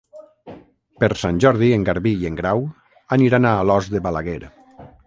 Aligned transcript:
Per 1.03 1.09
Sant 1.25 1.41
Jordi 1.45 1.69
en 1.77 1.83
Garbí 1.91 2.15
i 2.25 2.27
en 2.31 2.41
Grau 2.43 2.65
aniran 3.19 3.49
a 3.53 3.57
Alòs 3.67 3.93
de 3.97 4.05
Balaguer. 4.09 4.41